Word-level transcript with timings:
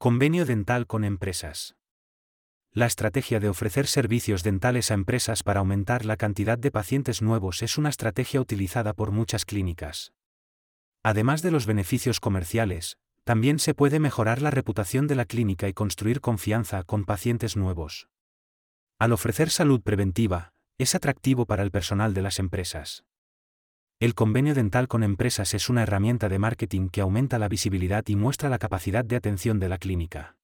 Convenio 0.00 0.46
dental 0.46 0.86
con 0.86 1.02
empresas. 1.02 1.74
La 2.70 2.86
estrategia 2.86 3.40
de 3.40 3.48
ofrecer 3.48 3.88
servicios 3.88 4.44
dentales 4.44 4.92
a 4.92 4.94
empresas 4.94 5.42
para 5.42 5.58
aumentar 5.58 6.04
la 6.04 6.16
cantidad 6.16 6.56
de 6.56 6.70
pacientes 6.70 7.20
nuevos 7.20 7.62
es 7.62 7.78
una 7.78 7.88
estrategia 7.88 8.40
utilizada 8.40 8.92
por 8.92 9.10
muchas 9.10 9.44
clínicas. 9.44 10.12
Además 11.02 11.42
de 11.42 11.50
los 11.50 11.66
beneficios 11.66 12.20
comerciales, 12.20 12.96
también 13.24 13.58
se 13.58 13.74
puede 13.74 13.98
mejorar 13.98 14.40
la 14.40 14.52
reputación 14.52 15.08
de 15.08 15.16
la 15.16 15.24
clínica 15.24 15.66
y 15.66 15.72
construir 15.72 16.20
confianza 16.20 16.84
con 16.84 17.04
pacientes 17.04 17.56
nuevos. 17.56 18.08
Al 19.00 19.10
ofrecer 19.10 19.50
salud 19.50 19.82
preventiva, 19.82 20.52
es 20.78 20.94
atractivo 20.94 21.44
para 21.44 21.64
el 21.64 21.72
personal 21.72 22.14
de 22.14 22.22
las 22.22 22.38
empresas. 22.38 23.04
El 24.00 24.14
convenio 24.14 24.54
dental 24.54 24.86
con 24.86 25.02
empresas 25.02 25.54
es 25.54 25.68
una 25.68 25.82
herramienta 25.82 26.28
de 26.28 26.38
marketing 26.38 26.88
que 26.88 27.00
aumenta 27.00 27.36
la 27.36 27.48
visibilidad 27.48 28.06
y 28.06 28.14
muestra 28.14 28.48
la 28.48 28.60
capacidad 28.60 29.04
de 29.04 29.16
atención 29.16 29.58
de 29.58 29.68
la 29.68 29.76
clínica. 29.76 30.36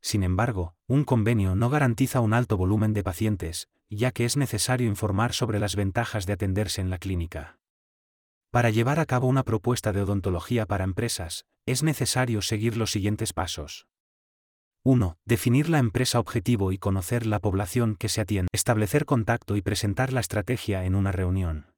Sin 0.00 0.22
embargo, 0.22 0.74
un 0.86 1.04
convenio 1.04 1.54
no 1.54 1.68
garantiza 1.68 2.20
un 2.20 2.32
alto 2.32 2.56
volumen 2.56 2.94
de 2.94 3.02
pacientes, 3.02 3.68
ya 3.90 4.10
que 4.10 4.24
es 4.24 4.38
necesario 4.38 4.88
informar 4.88 5.34
sobre 5.34 5.60
las 5.60 5.76
ventajas 5.76 6.24
de 6.24 6.32
atenderse 6.32 6.80
en 6.80 6.88
la 6.88 6.96
clínica. 6.96 7.58
Para 8.50 8.70
llevar 8.70 9.00
a 9.00 9.06
cabo 9.06 9.26
una 9.26 9.42
propuesta 9.42 9.92
de 9.92 10.00
odontología 10.00 10.64
para 10.64 10.84
empresas, 10.84 11.44
es 11.66 11.82
necesario 11.82 12.40
seguir 12.40 12.78
los 12.78 12.90
siguientes 12.90 13.34
pasos. 13.34 13.86
1. 14.82 15.18
Definir 15.26 15.68
la 15.68 15.78
empresa 15.78 16.18
objetivo 16.18 16.72
y 16.72 16.78
conocer 16.78 17.26
la 17.26 17.38
población 17.38 17.96
que 17.96 18.08
se 18.08 18.22
atiende. 18.22 18.48
Establecer 18.50 19.04
contacto 19.04 19.56
y 19.56 19.62
presentar 19.62 20.10
la 20.14 20.20
estrategia 20.20 20.86
en 20.86 20.94
una 20.94 21.12
reunión. 21.12 21.71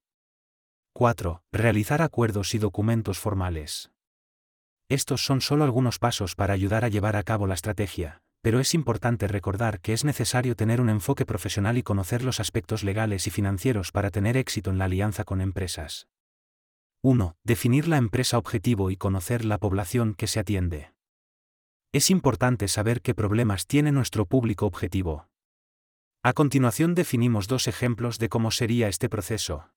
4. 0.97 1.43
Realizar 1.51 2.03
acuerdos 2.03 2.55
y 2.55 2.59
documentos 2.59 3.19
formales. 3.19 3.91
Estos 4.89 5.25
son 5.25 5.41
solo 5.41 5.65
algunos 5.65 5.99
pasos 5.99 6.37
para 6.37 6.55
ayudar 6.55 6.85
a 6.85 6.89
llevar 6.89 7.17
a 7.17 7.25
cabo 7.25 7.49
la 7.49 7.55
estrategia, 7.55 8.23
pero 8.43 8.61
es 8.61 8.75
importante 8.75 9.27
recordar 9.27 9.81
que 9.81 9.93
es 9.93 10.05
necesario 10.05 10.55
tener 10.55 10.81
un 10.81 10.89
enfoque 10.89 11.27
profesional 11.27 11.79
y 11.79 11.83
conocer 11.83 12.23
los 12.23 12.39
aspectos 12.39 12.85
legales 12.85 13.27
y 13.27 13.31
financieros 13.31 13.91
para 13.91 14.13
tener 14.13 14.37
éxito 14.37 14.71
en 14.71 14.79
la 14.79 14.85
alianza 14.85 15.25
con 15.25 15.41
empresas. 15.41 16.07
1. 17.03 17.35
Definir 17.43 17.89
la 17.89 17.97
empresa 17.97 18.39
objetivo 18.39 18.93
y 18.93 18.97
conocer 18.97 19.45
la 19.45 19.59
población 19.59 20.15
que 20.15 20.29
se 20.29 20.39
atiende. 20.39 20.93
Es 21.91 22.09
importante 22.09 22.69
saber 22.69 23.03
qué 23.03 23.17
problemas 23.17 23.67
tiene 23.67 23.91
nuestro 23.91 24.27
público 24.27 24.65
objetivo. 24.65 25.27
A 26.23 26.35
continuación 26.35 26.95
definimos 26.95 27.49
dos 27.49 27.67
ejemplos 27.67 28.21
de 28.21 28.29
cómo 28.29 28.53
sería 28.53 28.87
este 28.87 29.09
proceso. 29.09 29.74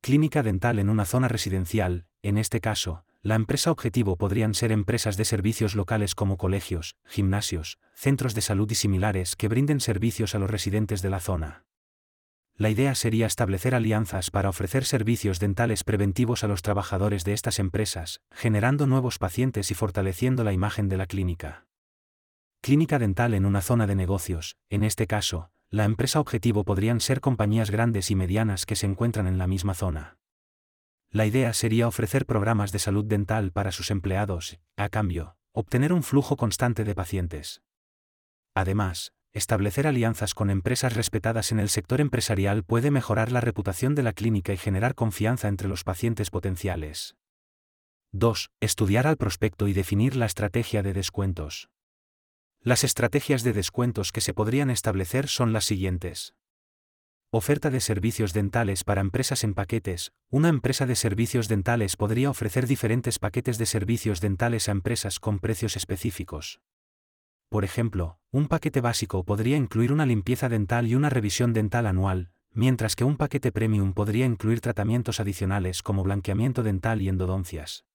Clínica 0.00 0.42
dental 0.42 0.78
en 0.78 0.88
una 0.88 1.04
zona 1.04 1.28
residencial, 1.28 2.06
en 2.22 2.38
este 2.38 2.60
caso, 2.60 3.04
la 3.20 3.34
empresa 3.34 3.70
objetivo 3.70 4.16
podrían 4.16 4.54
ser 4.54 4.70
empresas 4.70 5.16
de 5.16 5.24
servicios 5.24 5.74
locales 5.74 6.14
como 6.14 6.36
colegios, 6.36 6.96
gimnasios, 7.04 7.78
centros 7.94 8.34
de 8.34 8.40
salud 8.40 8.70
y 8.70 8.74
similares 8.76 9.34
que 9.34 9.48
brinden 9.48 9.80
servicios 9.80 10.34
a 10.34 10.38
los 10.38 10.50
residentes 10.50 11.02
de 11.02 11.10
la 11.10 11.20
zona. 11.20 11.64
La 12.54 12.70
idea 12.70 12.94
sería 12.94 13.26
establecer 13.26 13.74
alianzas 13.74 14.30
para 14.30 14.48
ofrecer 14.48 14.84
servicios 14.84 15.38
dentales 15.40 15.84
preventivos 15.84 16.42
a 16.42 16.48
los 16.48 16.62
trabajadores 16.62 17.24
de 17.24 17.32
estas 17.32 17.58
empresas, 17.58 18.20
generando 18.32 18.86
nuevos 18.86 19.18
pacientes 19.18 19.70
y 19.70 19.74
fortaleciendo 19.74 20.42
la 20.42 20.52
imagen 20.52 20.88
de 20.88 20.96
la 20.96 21.06
clínica. 21.06 21.66
Clínica 22.60 22.98
dental 22.98 23.34
en 23.34 23.46
una 23.46 23.60
zona 23.60 23.86
de 23.86 23.94
negocios, 23.94 24.56
en 24.70 24.82
este 24.82 25.06
caso, 25.06 25.50
la 25.70 25.84
empresa 25.84 26.18
objetivo 26.18 26.64
podrían 26.64 27.00
ser 27.00 27.20
compañías 27.20 27.70
grandes 27.70 28.10
y 28.10 28.14
medianas 28.14 28.64
que 28.64 28.74
se 28.74 28.86
encuentran 28.86 29.26
en 29.26 29.36
la 29.36 29.46
misma 29.46 29.74
zona. 29.74 30.16
La 31.10 31.26
idea 31.26 31.52
sería 31.52 31.88
ofrecer 31.88 32.24
programas 32.24 32.72
de 32.72 32.78
salud 32.78 33.04
dental 33.04 33.52
para 33.52 33.72
sus 33.72 33.90
empleados, 33.90 34.58
a 34.76 34.88
cambio, 34.88 35.36
obtener 35.52 35.92
un 35.92 36.02
flujo 36.02 36.36
constante 36.36 36.84
de 36.84 36.94
pacientes. 36.94 37.62
Además, 38.54 39.12
establecer 39.32 39.86
alianzas 39.86 40.34
con 40.34 40.48
empresas 40.48 40.94
respetadas 40.94 41.52
en 41.52 41.60
el 41.60 41.68
sector 41.68 42.00
empresarial 42.00 42.64
puede 42.64 42.90
mejorar 42.90 43.30
la 43.30 43.40
reputación 43.40 43.94
de 43.94 44.02
la 44.02 44.12
clínica 44.12 44.52
y 44.54 44.56
generar 44.56 44.94
confianza 44.94 45.48
entre 45.48 45.68
los 45.68 45.84
pacientes 45.84 46.30
potenciales. 46.30 47.14
2. 48.12 48.50
Estudiar 48.60 49.06
al 49.06 49.18
prospecto 49.18 49.68
y 49.68 49.74
definir 49.74 50.16
la 50.16 50.24
estrategia 50.24 50.82
de 50.82 50.94
descuentos. 50.94 51.68
Las 52.62 52.82
estrategias 52.82 53.44
de 53.44 53.52
descuentos 53.52 54.10
que 54.10 54.20
se 54.20 54.34
podrían 54.34 54.68
establecer 54.68 55.28
son 55.28 55.52
las 55.52 55.64
siguientes. 55.64 56.34
Oferta 57.30 57.70
de 57.70 57.80
servicios 57.80 58.32
dentales 58.32 58.82
para 58.82 59.00
empresas 59.00 59.44
en 59.44 59.54
paquetes. 59.54 60.12
Una 60.28 60.48
empresa 60.48 60.84
de 60.84 60.96
servicios 60.96 61.46
dentales 61.46 61.96
podría 61.96 62.30
ofrecer 62.30 62.66
diferentes 62.66 63.20
paquetes 63.20 63.58
de 63.58 63.66
servicios 63.66 64.20
dentales 64.20 64.68
a 64.68 64.72
empresas 64.72 65.20
con 65.20 65.38
precios 65.38 65.76
específicos. 65.76 66.60
Por 67.48 67.64
ejemplo, 67.64 68.18
un 68.32 68.48
paquete 68.48 68.80
básico 68.80 69.24
podría 69.24 69.56
incluir 69.56 69.92
una 69.92 70.04
limpieza 70.04 70.48
dental 70.48 70.88
y 70.88 70.96
una 70.96 71.10
revisión 71.10 71.52
dental 71.52 71.86
anual, 71.86 72.32
mientras 72.52 72.96
que 72.96 73.04
un 73.04 73.16
paquete 73.16 73.52
premium 73.52 73.92
podría 73.92 74.26
incluir 74.26 74.60
tratamientos 74.60 75.20
adicionales 75.20 75.82
como 75.82 76.02
blanqueamiento 76.02 76.62
dental 76.64 77.02
y 77.02 77.08
endodoncias. 77.08 77.87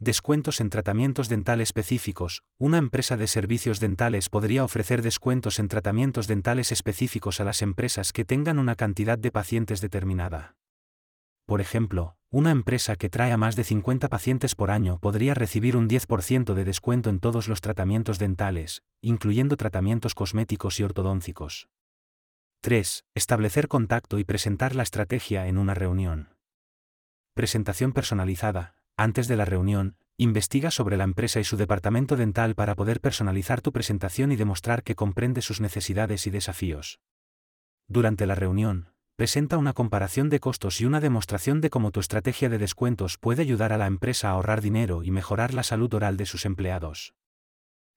Descuentos 0.00 0.60
en 0.60 0.70
tratamientos 0.70 1.28
dentales 1.28 1.70
específicos. 1.70 2.44
Una 2.56 2.78
empresa 2.78 3.16
de 3.16 3.26
servicios 3.26 3.80
dentales 3.80 4.28
podría 4.28 4.62
ofrecer 4.62 5.02
descuentos 5.02 5.58
en 5.58 5.66
tratamientos 5.66 6.28
dentales 6.28 6.70
específicos 6.70 7.40
a 7.40 7.44
las 7.44 7.62
empresas 7.62 8.12
que 8.12 8.24
tengan 8.24 8.60
una 8.60 8.76
cantidad 8.76 9.18
de 9.18 9.32
pacientes 9.32 9.80
determinada. 9.80 10.54
Por 11.46 11.60
ejemplo, 11.60 12.16
una 12.30 12.52
empresa 12.52 12.94
que 12.94 13.10
trae 13.10 13.32
a 13.32 13.36
más 13.36 13.56
de 13.56 13.64
50 13.64 14.08
pacientes 14.08 14.54
por 14.54 14.70
año 14.70 15.00
podría 15.00 15.34
recibir 15.34 15.76
un 15.76 15.88
10% 15.88 16.54
de 16.54 16.64
descuento 16.64 17.10
en 17.10 17.18
todos 17.18 17.48
los 17.48 17.60
tratamientos 17.60 18.20
dentales, 18.20 18.84
incluyendo 19.00 19.56
tratamientos 19.56 20.14
cosméticos 20.14 20.78
y 20.78 20.84
ortodóncicos. 20.84 21.68
3. 22.60 23.04
Establecer 23.16 23.66
contacto 23.66 24.20
y 24.20 24.24
presentar 24.24 24.76
la 24.76 24.84
estrategia 24.84 25.48
en 25.48 25.58
una 25.58 25.74
reunión. 25.74 26.36
Presentación 27.34 27.92
personalizada 27.92 28.77
antes 28.98 29.28
de 29.28 29.36
la 29.36 29.44
reunión, 29.44 29.96
investiga 30.16 30.72
sobre 30.72 30.96
la 30.96 31.04
empresa 31.04 31.38
y 31.38 31.44
su 31.44 31.56
departamento 31.56 32.16
dental 32.16 32.56
para 32.56 32.74
poder 32.74 33.00
personalizar 33.00 33.60
tu 33.60 33.72
presentación 33.72 34.32
y 34.32 34.36
demostrar 34.36 34.82
que 34.82 34.96
comprende 34.96 35.40
sus 35.40 35.60
necesidades 35.60 36.26
y 36.26 36.30
desafíos. 36.30 36.98
Durante 37.86 38.26
la 38.26 38.34
reunión, 38.34 38.88
presenta 39.14 39.56
una 39.56 39.72
comparación 39.72 40.28
de 40.30 40.40
costos 40.40 40.80
y 40.80 40.84
una 40.84 40.98
demostración 40.98 41.60
de 41.60 41.70
cómo 41.70 41.92
tu 41.92 42.00
estrategia 42.00 42.48
de 42.48 42.58
descuentos 42.58 43.18
puede 43.18 43.42
ayudar 43.42 43.72
a 43.72 43.78
la 43.78 43.86
empresa 43.86 44.28
a 44.28 44.32
ahorrar 44.32 44.60
dinero 44.60 45.04
y 45.04 45.12
mejorar 45.12 45.54
la 45.54 45.62
salud 45.62 45.94
oral 45.94 46.16
de 46.16 46.26
sus 46.26 46.44
empleados. 46.44 47.14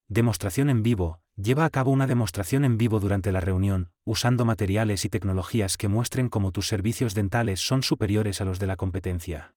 Demostración 0.07 0.69
en 0.69 0.83
vivo. 0.83 1.19
Lleva 1.35 1.65
a 1.65 1.69
cabo 1.71 1.89
una 1.89 2.05
demostración 2.05 2.63
en 2.63 2.77
vivo 2.77 2.99
durante 2.99 3.31
la 3.31 3.39
reunión, 3.39 3.89
usando 4.03 4.45
materiales 4.45 5.03
y 5.05 5.09
tecnologías 5.09 5.77
que 5.77 5.87
muestren 5.87 6.29
cómo 6.29 6.51
tus 6.51 6.67
servicios 6.67 7.15
dentales 7.15 7.59
son 7.59 7.81
superiores 7.81 8.39
a 8.39 8.45
los 8.45 8.59
de 8.59 8.67
la 8.67 8.75
competencia. 8.75 9.55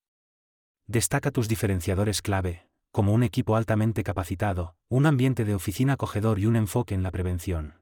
Destaca 0.86 1.30
tus 1.30 1.48
diferenciadores 1.48 2.20
clave, 2.20 2.68
como 2.92 3.14
un 3.14 3.22
equipo 3.22 3.56
altamente 3.56 4.04
capacitado, 4.04 4.76
un 4.90 5.06
ambiente 5.06 5.46
de 5.46 5.54
oficina 5.54 5.94
acogedor 5.94 6.38
y 6.38 6.44
un 6.44 6.56
enfoque 6.56 6.94
en 6.94 7.02
la 7.02 7.10
prevención. 7.10 7.80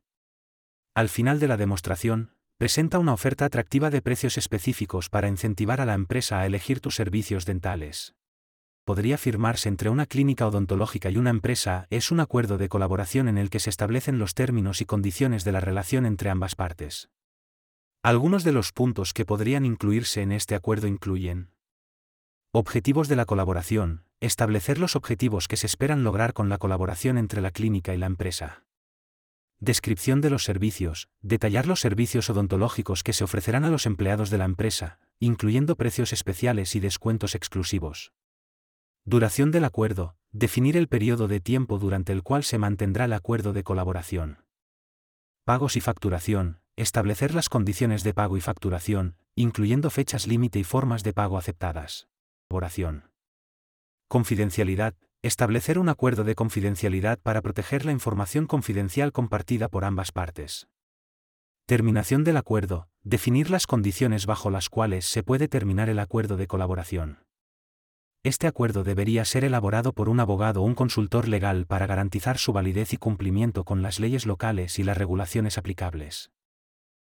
Al 0.94 1.08
final 1.08 1.40
de 1.40 1.48
la 1.48 1.56
demostración, 1.56 2.36
presenta 2.58 3.00
una 3.00 3.12
oferta 3.12 3.44
atractiva 3.44 3.90
de 3.90 4.02
precios 4.02 4.38
específicos 4.38 5.08
para 5.08 5.26
incentivar 5.26 5.80
a 5.80 5.84
la 5.84 5.94
empresa 5.94 6.38
a 6.38 6.46
elegir 6.46 6.78
tus 6.78 6.94
servicios 6.94 7.44
dentales. 7.44 8.14
Podría 8.84 9.19
firmarse 9.19 9.69
entre 9.69 9.90
una 9.90 10.06
clínica 10.06 10.46
odontológica 10.46 11.10
y 11.10 11.16
una 11.16 11.30
empresa 11.30 11.88
es 11.90 12.12
un 12.12 12.20
acuerdo 12.20 12.56
de 12.56 12.69
colaboración 12.69 13.26
en 13.26 13.36
el 13.36 13.50
que 13.50 13.58
se 13.58 13.70
establecen 13.70 14.20
los 14.20 14.34
términos 14.34 14.80
y 14.80 14.84
condiciones 14.84 15.42
de 15.42 15.50
la 15.50 15.60
relación 15.60 16.06
entre 16.06 16.30
ambas 16.30 16.54
partes. 16.54 17.08
Algunos 18.04 18.44
de 18.44 18.52
los 18.52 18.70
puntos 18.70 19.12
que 19.12 19.24
podrían 19.24 19.64
incluirse 19.64 20.22
en 20.22 20.30
este 20.30 20.54
acuerdo 20.54 20.86
incluyen 20.86 21.50
Objetivos 22.54 23.08
de 23.08 23.16
la 23.16 23.24
colaboración. 23.24 24.04
Establecer 24.20 24.78
los 24.78 24.94
objetivos 24.94 25.48
que 25.48 25.56
se 25.56 25.66
esperan 25.66 26.04
lograr 26.04 26.34
con 26.34 26.50
la 26.50 26.58
colaboración 26.58 27.16
entre 27.16 27.40
la 27.40 27.50
clínica 27.50 27.94
y 27.94 27.96
la 27.96 28.04
empresa. 28.04 28.66
Descripción 29.58 30.20
de 30.20 30.28
los 30.28 30.44
servicios. 30.44 31.08
Detallar 31.22 31.66
los 31.66 31.81
servicios 31.81 32.28
odontológicos 32.28 33.02
que 33.02 33.14
se 33.14 33.25
ofrecerán 33.25 33.64
a 33.64 33.70
los 33.70 33.87
empleados 33.87 34.28
de 34.28 34.37
la 34.37 34.44
empresa, 34.44 34.99
incluyendo 35.19 35.76
precios 35.76 36.12
especiales 36.12 36.76
y 36.76 36.81
descuentos 36.81 37.34
exclusivos. 37.34 38.12
Duración 39.06 39.50
del 39.50 39.64
acuerdo. 39.64 40.19
Definir 40.31 40.76
el 40.76 40.88
periodo 40.88 41.28
de 41.28 41.40
tiempo 41.40 41.78
durante 41.78 42.12
el 42.12 42.22
cual 42.22 42.44
se 42.44 42.58
mantendrá 42.58 43.06
el 43.06 43.14
acuerdo 43.14 43.54
de 43.54 43.64
colaboración. 43.64 44.44
Pagos 45.44 45.76
y 45.76 45.81
facturación. 45.81 46.60
Establecer 46.76 47.34
las 47.34 47.49
condiciones 47.49 48.04
de 48.04 48.12
pago 48.12 48.37
y 48.37 48.43
facturación, 48.43 49.16
incluyendo 49.34 49.88
fechas 49.88 50.26
límite 50.26 50.58
y 50.58 50.64
formas 50.64 51.02
de 51.02 51.14
pago 51.14 51.38
aceptadas. 51.38 52.12
Confidencialidad. 54.08 54.94
Establecer 55.22 55.78
un 55.78 55.88
acuerdo 55.88 56.25
de 56.25 56.34
confidencialidad 56.34 57.19
para 57.20 57.43
proteger 57.43 57.84
la 57.84 57.93
información 57.93 58.46
confidencial 58.46 59.12
compartida 59.12 59.69
por 59.69 59.84
ambas 59.84 60.12
partes. 60.12 60.69
Terminación 61.66 62.25
del 62.25 62.37
acuerdo. 62.37 62.88
Definir 63.04 63.49
las 63.49 63.66
condiciones 63.66 64.26
bajo 64.26 64.50
las 64.50 64.69
cuales 64.69 65.06
se 65.06 65.22
puede 65.22 65.49
terminar 65.49 65.88
el 65.88 65.99
acuerdo 65.99 66.37
de 66.37 66.46
colaboración. 66.46 67.25
Este 68.25 68.46
acuerdo 68.46 68.84
debería 68.84 69.25
ser 69.25 69.44
elaborado 69.44 69.93
por 69.93 70.08
un 70.08 70.20
abogado 70.20 70.62
o 70.62 70.64
un 70.64 70.75
consultor 70.75 71.28
legal 71.28 71.66
para 71.66 71.87
garantizar 71.87 72.38
su 72.38 72.52
validez 72.52 72.93
y 72.93 72.96
cumplimiento 72.96 73.64
con 73.64 73.82
las 73.82 73.99
leyes 73.99 74.26
locales 74.26 74.78
y 74.78 74.84
las 74.84 74.96
regulaciones 74.99 75.56
aplicables. 75.56 76.31